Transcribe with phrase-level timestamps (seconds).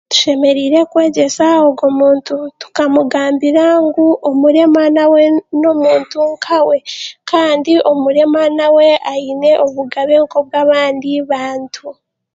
[0.11, 5.21] Tushemereire kwegyesa ogw'omuntu, tukamwegyesa ngu omurema nawe
[5.59, 6.77] n'omuntu nkawe
[7.29, 11.87] kandi omurema nawe aine obugabe nk'obw'abandi bantu